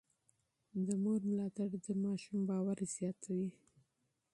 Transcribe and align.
د 0.85 0.87
مور 1.03 1.21
ملاتړ 1.29 1.67
د 1.85 1.87
ماشوم 2.03 2.39
اعتماد 2.43 2.79
قوي 2.95 3.13
کوي. 3.23 3.49